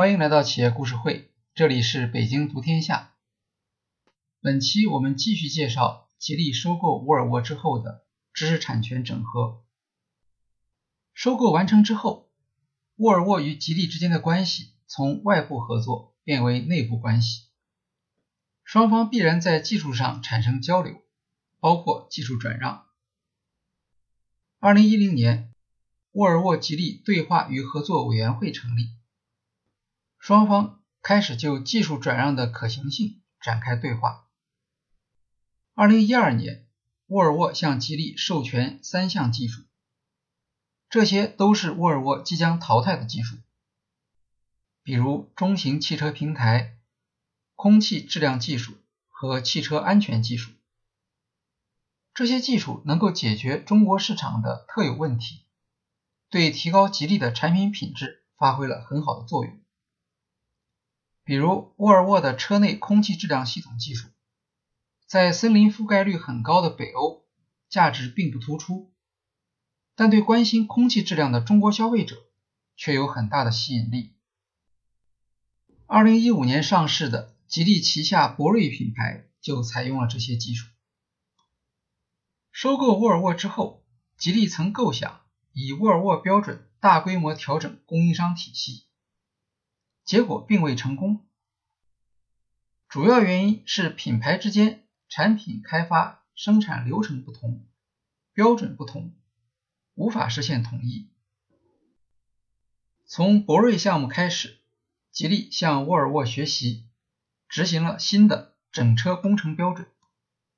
[0.00, 3.12] 欢迎来到企业故事会，这里是北京读天下。
[4.40, 9.62] 本期我们继续介绍吉利收购沃尔沃之后的知识产权整合。
[11.12, 12.30] 收购完成之后，
[12.96, 17.48] 沃尔沃与吉利之间的关系从外部合作变为内部关系，
[18.64, 21.02] 双方必然在技术上产生交流，
[21.58, 22.86] 包括技术转让。
[24.60, 25.52] 二零一零年，
[26.12, 28.98] 沃尔沃吉利对话与合作委员会成立。
[30.20, 34.28] 双方开始就技术转让的可行性展开对话。
[35.72, 36.68] 二零一二年，
[37.06, 39.62] 沃尔沃向吉利授权三项技术，
[40.90, 43.38] 这些都是沃尔沃即将淘汰的技术，
[44.82, 46.76] 比如中型汽车平台、
[47.56, 48.74] 空气质量技术
[49.08, 50.52] 和汽车安全技术。
[52.12, 55.46] 这些技术能够解决中国市场的特有问题，
[56.28, 59.59] 对提高吉利的产品品质发挥了很好的作用。
[61.24, 64.08] 比如沃尔沃的车内空气质量系统技术，
[65.06, 67.24] 在森林覆盖率很高的北欧
[67.68, 68.92] 价值并不突出，
[69.94, 72.16] 但对关心空气质量的中国消费者
[72.76, 74.14] 却有很大的吸引力。
[75.86, 80.68] 二零一五年上市的吉利旗下博瑞品牌就采用了这些技术。
[82.52, 83.84] 收购沃尔沃之后，
[84.16, 85.20] 吉利曾构想
[85.52, 88.86] 以沃尔沃标准大规模调整供应商体系。
[90.04, 91.24] 结果并未成功，
[92.88, 97.66] 主要原因是品牌之间产品开发、生产流程不同，
[98.32, 99.14] 标准不同，
[99.94, 101.08] 无法实现统一。
[103.06, 104.58] 从博瑞项目开始，
[105.10, 106.88] 吉利向沃尔沃学习，
[107.48, 109.88] 执行了新的整车工程标准，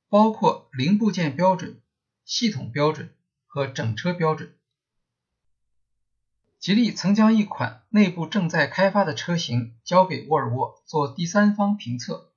[0.08, 1.80] 包括零部件标准、
[2.24, 3.14] 系统标准
[3.46, 4.54] 和整车标准。
[6.62, 12.30] 吉利曾将一款内部正在开发的车型交给沃尔沃做第三方评测，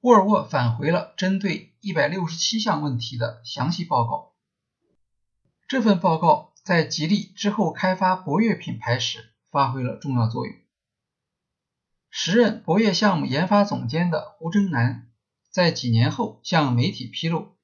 [0.00, 4.32] 沃尔沃返回了针对一百六十七项问题的详细报告。
[5.68, 10.56] 这份报告在吉利之后开发博越品牌时发挥了重要作用。
[12.08, 15.10] 时任博越项目研发总监的胡征南
[15.50, 17.58] 在几年后向媒体披露，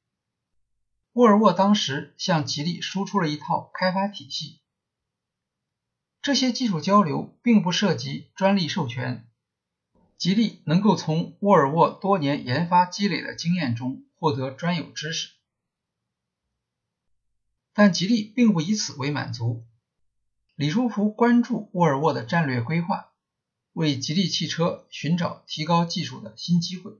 [1.14, 4.60] 沃尔沃当时向吉利输出了一套开发体系。
[6.20, 9.28] 这些技术交流并不涉及专利授权，
[10.16, 15.30] 吉利能够从沃尔沃多年研发积累的经验中获得专有知识。
[17.72, 19.64] 但吉利并不以此为满足，
[20.56, 23.12] 李书福关注沃尔沃的战略规划，
[23.72, 26.92] 为吉利汽车寻找提高技术的新机会。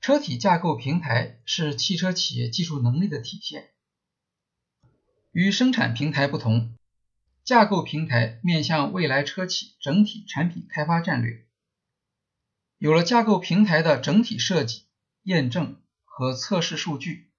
[0.00, 3.70] 车体架构平台是汽车企业技术能力的体现，
[5.30, 6.76] 与生产平台不同。
[7.44, 11.44] 架构平台面向未来车企整体产品开发战略。
[12.78, 14.86] 有了架构平台的整体设计、
[15.22, 17.32] 验证和测试数据，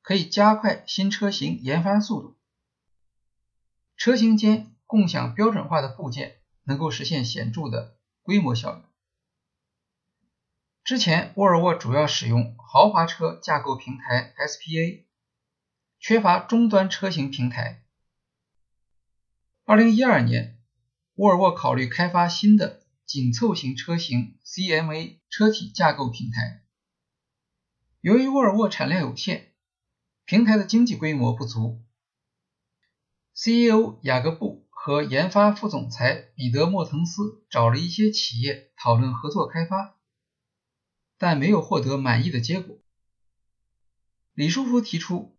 [0.00, 2.36] 可以加快新车型研发速度。
[3.96, 8.84] 车型间共享标准化的部件，能够实现显著的规模效应。
[10.84, 15.04] 之前，沃尔沃主要使用豪华车架构平台 SPA，
[15.98, 17.82] 缺乏终端车型平台。
[19.68, 20.60] 二零一二年，
[21.16, 26.62] 沃尔沃考虑开发新的紧凑型车型 CMA 车体架构平台。
[28.00, 29.50] 由于沃尔沃产量有限，
[30.24, 31.82] 平台的经济规模不足
[33.34, 39.96] ，CEO 雅各布和研发副总裁彼得莫滕斯找了一些企业讨论合作开发，
[41.18, 42.78] 但没有获得满意的结果。
[44.32, 45.36] 李书福提出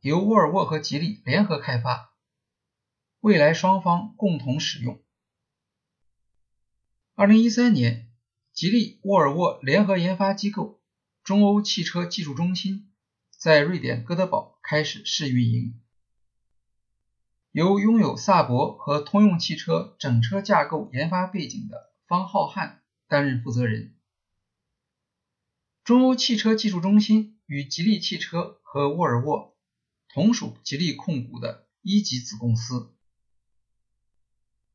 [0.00, 2.15] 由沃尔沃和吉利联合开发。
[3.26, 5.02] 未来双方共同使用。
[7.16, 8.08] 二零一三年，
[8.52, 10.80] 吉利沃尔沃联合研发机构
[11.24, 12.92] 中欧汽车技术中心
[13.36, 15.80] 在瑞典哥德堡开始试运营，
[17.50, 22.76] 由拥有萨博和通用汽车整车架构研发背景的方浩瀚
[23.08, 23.96] 担任负责人。
[25.82, 29.56] 中欧汽车技术中心与吉利汽车和沃尔沃
[30.08, 32.92] 同属吉利控股的一级子公司。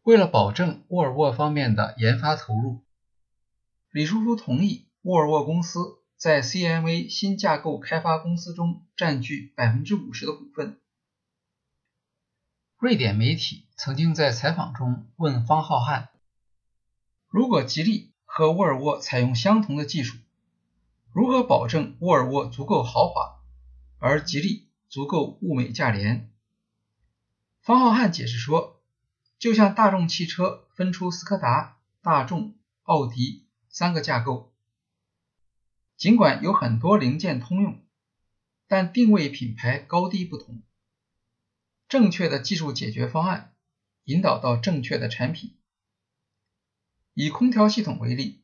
[0.04, 2.84] 为了保证沃尔沃方面的研发投入，
[3.92, 10.80] 李书福同意沃尔沃公司在 CMA 新架构开发公司中占据百分之五十的股份。
[12.80, 16.08] 瑞典媒体曾经在采访中问方浩瀚
[17.30, 20.18] ：“如果吉利和沃尔沃采用相同的技术，
[21.14, 23.40] 如何保证沃尔沃足够豪华，
[24.00, 26.32] 而吉利足够物美价廉？”
[27.62, 28.71] 方浩瀚解释说。
[29.42, 32.54] 就像大众汽车分出斯柯达、大众、
[32.84, 34.54] 奥迪三个架构，
[35.98, 37.84] 尽管有很多零件通用，
[38.68, 40.62] 但定位品牌高低不同。
[41.90, 43.56] 正确的技术解决方案
[44.04, 45.58] 引导到正确的产品。
[47.16, 48.44] 以空调系统为例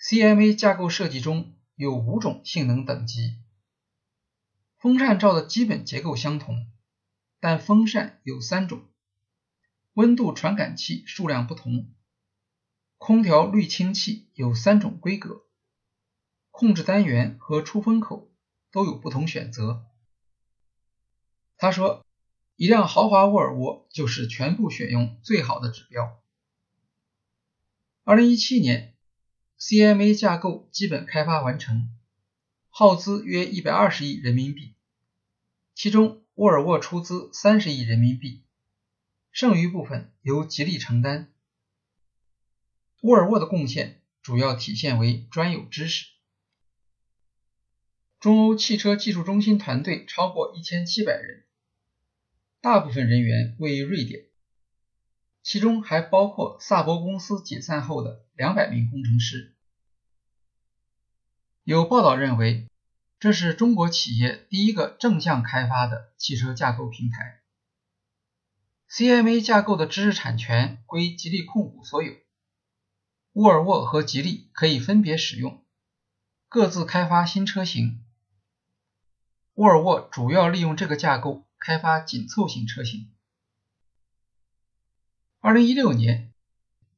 [0.00, 3.38] ，CMA 架构设计中有五种性能等级，
[4.76, 6.66] 风扇罩的基本结构相同，
[7.38, 8.82] 但风扇有三种。
[9.94, 11.88] 温度传感器数量不同，
[12.98, 15.44] 空调滤清器有三种规格，
[16.50, 18.32] 控制单元和出风口
[18.72, 19.86] 都有不同选择。
[21.56, 22.04] 他说，
[22.56, 26.20] 一辆豪华沃尔沃就是全部选用最好的指标。
[28.02, 28.96] 二零一七年
[29.60, 31.88] ，CMA 架构基本开发完成，
[32.68, 34.74] 耗资约一百二十亿人民币，
[35.72, 38.43] 其中沃尔沃出资三十亿人民币。
[39.34, 41.28] 剩余部分由吉利承担。
[43.02, 46.06] 沃尔沃的贡献主要体现为专有知识。
[48.20, 51.42] 中欧汽车技术中心团队超过一千七百人，
[52.60, 54.26] 大部分人员位于瑞典，
[55.42, 59.56] 其中还包括萨博公司解散后的两百名工程师。
[61.64, 62.68] 有报道认为，
[63.18, 67.40] 这是中国企业第一个正向开发的汽车架构平台。
[68.90, 72.14] CMA 架构的知识产权归吉利控股所有，
[73.32, 75.64] 沃尔沃和吉利可以分别使用，
[76.48, 78.04] 各自开发新车型。
[79.54, 83.10] 沃尔沃主要利用这个架构开发紧凑型车型。
[85.40, 86.32] 二零一六年，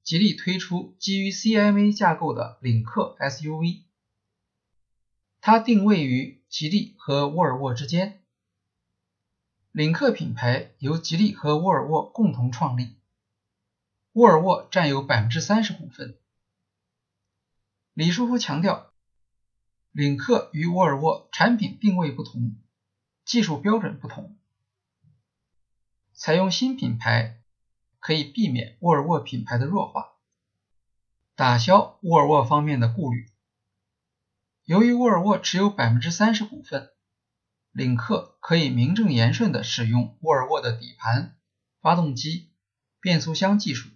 [0.03, 3.85] 吉利推出基于 CMA 架构的领克 SUV，
[5.41, 8.23] 它定位于吉利和沃尔沃之间。
[9.77, 12.97] 领克品牌由吉利和沃尔沃共同创立，
[14.13, 16.19] 沃尔沃占有百分之三十股份。
[17.93, 18.91] 李书福强调，
[19.93, 22.57] 领克与沃尔沃产品定位不同，
[23.27, 24.39] 技术标准不同，
[26.15, 27.43] 采用新品牌
[27.99, 30.15] 可以避免沃尔沃品牌的弱化，
[31.35, 33.31] 打消沃尔沃方面的顾虑。
[34.65, 36.96] 由于沃尔沃持有百分之三十股份。
[37.77, 41.37] 领克可以名正言顺地使用沃尔沃的底盘、
[41.83, 42.49] 发动机、
[43.01, 43.91] 变速箱技术，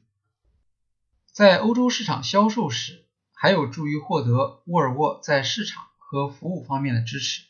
[1.33, 7.47] 在欧洲市场销售时，还有助于获得沃尔沃在市场和服务方面的支持。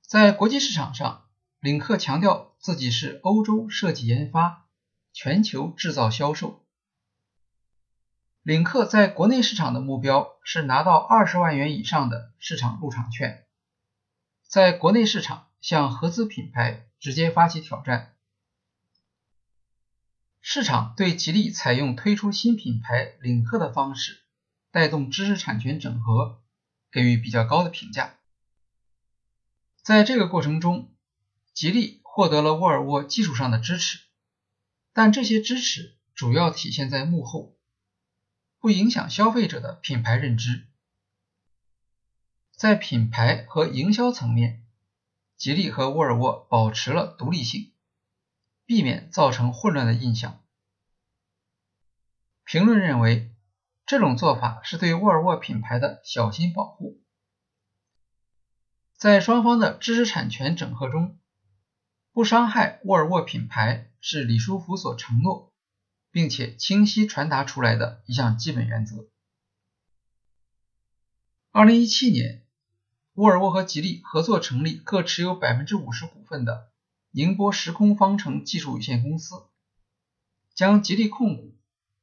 [0.00, 1.26] 在国际市场上，
[1.60, 4.66] 领克强调自己是欧洲设计研发、
[5.12, 6.64] 全球制造销售。
[8.42, 13.46] 领克在国内市场的目标是拿到二十万元以上的市场入场券。
[14.50, 18.16] 在国内市场向合资品牌直接发起挑战，
[20.40, 24.18] 市场对吉利采用推出新品牌领克的方式
[24.72, 26.42] 带动知识产权整合
[26.90, 28.16] 给予比较高的评价。
[29.82, 30.92] 在这个过程中，
[31.54, 34.00] 吉利获得了沃尔沃技术上的支持，
[34.92, 37.56] 但这些支持主要体现在幕后，
[38.58, 40.66] 不影响消费者的品牌认知。
[42.60, 44.62] 在品牌和营销层面，
[45.38, 47.72] 吉利和沃尔沃保持了独立性，
[48.66, 50.44] 避免造成混乱的印象。
[52.44, 53.34] 评论认为，
[53.86, 57.00] 这种做法是对沃尔沃品牌的小心保护。
[58.94, 61.18] 在双方的知识产权整合中，
[62.12, 65.54] 不伤害沃尔沃品牌是李书福所承诺，
[66.10, 69.08] 并且清晰传达出来的一项基本原则。
[71.52, 72.44] 二零一七年。
[73.14, 76.70] 沃尔沃和吉利合作成立各持有百分之五十股份的
[77.10, 79.46] 宁波时空方程技术有限公司，
[80.54, 81.56] 将吉利控股、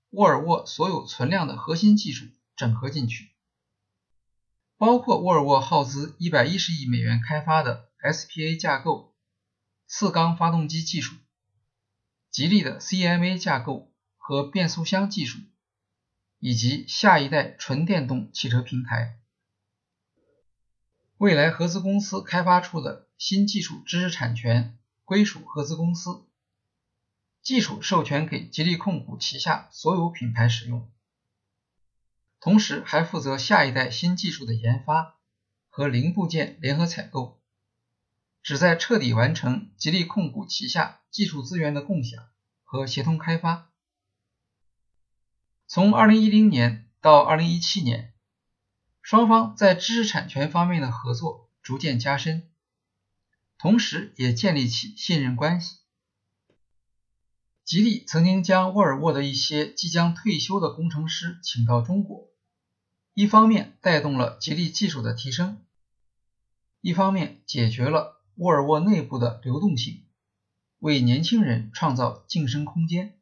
[0.09, 3.29] 沃尔沃所有存量的核心技术整合进去，
[4.77, 9.15] 包括沃尔沃耗资一百一十亿美元开发的 SPA 架构、
[9.87, 11.15] 四缸发动机技术，
[12.29, 15.39] 吉利的 CMA 架构和变速箱技术，
[16.39, 19.19] 以及下一代纯电动汽车平台。
[21.17, 26.23] 未来合资公司开发出的新技术知识产权归属合资公司，
[27.41, 30.87] 技术授权给吉利控股旗下所有品牌使用，
[32.39, 35.15] 同时还负责下一代新技术的研发
[35.69, 37.41] 和零部件联合采购，
[38.43, 42.27] 旨在彻底完成吉利控股旗下技术资源的共享
[42.63, 43.71] 和协同开发。
[45.65, 48.13] 从2010年到2017年。
[49.07, 52.51] 双方在知识产权方面的合作逐渐加深，
[53.57, 55.77] 同时也建立起信任关系。
[57.63, 62.27] 吉利曾经将沃尔沃的一些即将退休的工程师请到中国，
[63.13, 65.65] 一方面带动了吉利技术的提升，
[66.81, 70.05] 一方面解决了沃尔沃内部的流动性，
[70.79, 73.17] 为年轻人创造晋升空间。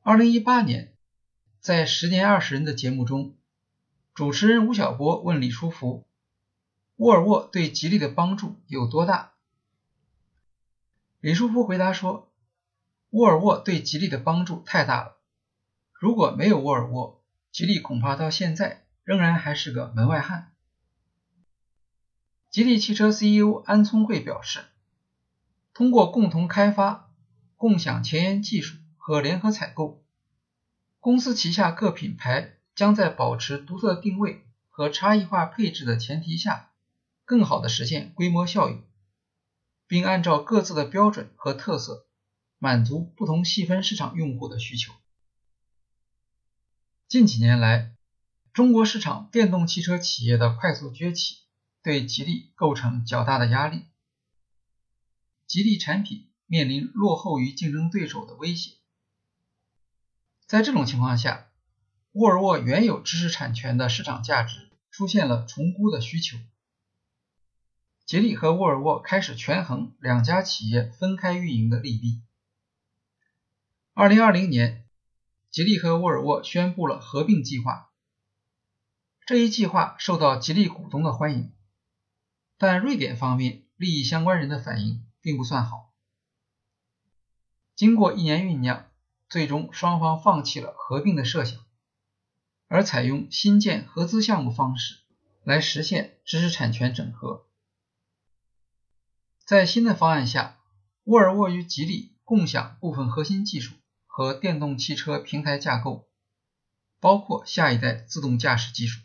[0.00, 0.96] 二零一八年，
[1.60, 3.36] 在《十年二十人》的节目中，
[4.16, 6.06] 主持人吴晓波问李书福
[6.96, 9.34] ：“沃尔沃对吉利的帮助有多大？”
[11.20, 12.32] 李书福回答说。
[13.10, 15.18] 沃尔沃对吉利的帮助太大了。
[15.92, 20.52] 如果没有沃尔沃，吉利恐怕到现在仍然还是个门外汉。
[22.50, 24.64] 吉利汽车 CEO 安聪慧表示，
[25.74, 27.10] 通过共同开发、
[27.56, 30.02] 共享前沿技术和联合采购，
[31.00, 36.70] 公司旗下各品牌将在保持独特定位和差异化配置的前提下，
[37.24, 38.84] 更好地实现规模效应，
[39.88, 42.04] 并按照各自的标准和特色。
[42.58, 44.94] 满足不同细分市场用户的需求。
[47.06, 47.94] 近几年来，
[48.54, 51.36] 中国市场电动汽车企业的快速崛起，
[51.82, 53.84] 对吉利构成较大的压力。
[55.46, 58.72] 吉利产品面临落后于竞争对手的威胁。
[60.46, 61.45] 在这种情况下，
[62.18, 66.38] 沃尔沃原有知识产权的市场价值出现了重估的需求。
[68.06, 72.22] 吉利和沃尔沃开始权衡两家企业分开运营的利弊。
[73.92, 74.86] 二零二零年，
[75.50, 77.90] 吉利和沃尔沃宣布了合并计划。
[79.26, 81.52] 这一计划受到吉利股东的欢迎，
[82.56, 85.92] 但瑞典方面利益相关人的反应并不算好。
[87.74, 88.88] 经过一年酝酿，
[89.28, 91.65] 最终双方放弃了合并的设想，
[92.68, 94.98] 而采用新建合资项目方式
[95.44, 97.46] 来实现知识产权整合。
[99.44, 100.58] 在新的方案下，
[101.04, 103.74] 沃尔沃与吉利共享部分核心技术。
[104.18, 106.08] 和电动汽车平台架构，
[107.00, 109.02] 包括下一代自动驾驶技术。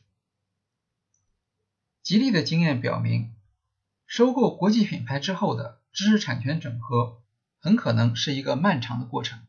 [2.01, 3.36] 吉利的经验表明，
[4.08, 7.22] 收购国际品牌之后的知识产权整合
[7.60, 9.46] 很可能是一个漫长的过程。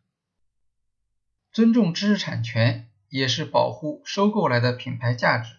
[1.53, 5.55] 尊重知识产权也是保护收购来的品牌价值。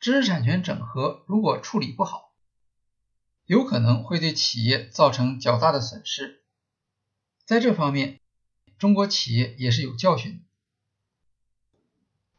[0.00, 2.32] 知识产权整合如果处理不好，
[3.44, 6.42] 有可能会对企业造成较大的损失。
[7.44, 8.18] 在这方面，
[8.78, 10.40] 中国企业也是有教训的。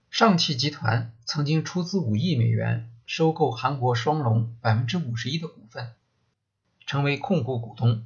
[0.10, 5.96] 上汽集团曾经出资五亿美元收购韩国双龙百分之五十一的股份，
[6.86, 8.06] 成为控股股东。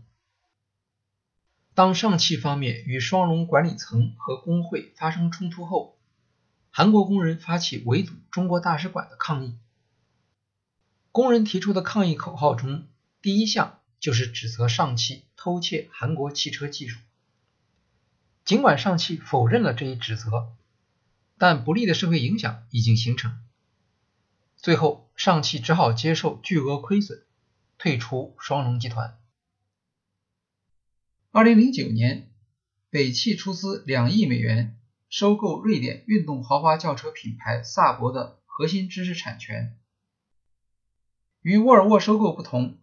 [1.74, 5.98] 当上汽方面与双龙管理层和工会发生冲突后，
[6.70, 9.56] 韩国工人发起围堵中国大使馆的抗议。
[11.12, 12.88] 工人提出的抗议口号中，
[13.22, 17.00] 第一项就是指责上汽偷窃韩国汽车技术。
[18.44, 20.54] 尽管上汽否认了这一指责，
[21.38, 23.40] 但不利的社会影响已经形成。
[24.58, 27.24] 最后，上汽只好接受巨额亏损，
[27.78, 29.18] 退出双龙集团。
[31.34, 32.30] 二零零九年，
[32.90, 39.80] 北汽出资两亿美元收购瑞典运动豪华轿车品牌萨博的核心知识产权。
[41.42, 42.78] 与沃尔沃收购不同，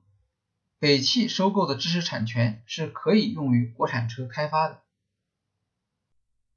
[0.79, 4.81] 北汽收购的知识产权是可以用于国产车开发的。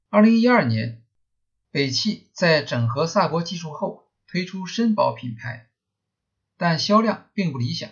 [0.08, 1.04] 二零一二年，
[1.70, 5.68] 北汽在整合萨博技术后推出绅宝品牌，
[6.56, 7.90] 但销量并不理想。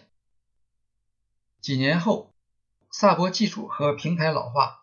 [1.61, 2.30] 几年后，
[2.93, 4.83] 萨博技术和平台老化。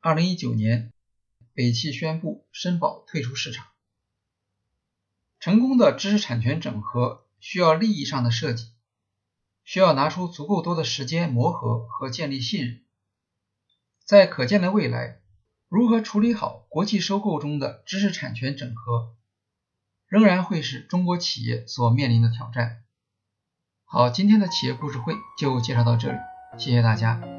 [0.00, 0.92] 二零一九年，
[1.54, 3.68] 北汽宣布申宝退出市场。
[5.38, 8.72] 成功的知识产权整合需要利益上的设计，
[9.62, 12.84] 需要拿出足够多的时间磨合和建立信任，
[14.04, 15.20] 在可见的未来。
[15.68, 19.14] 如何处理好国际收购中的知识产权整合，
[20.08, 22.82] 仍然会是中国企业所面临的挑战。
[23.84, 26.18] 好，今天的企业故事会就介绍到这里，
[26.56, 27.37] 谢谢大家。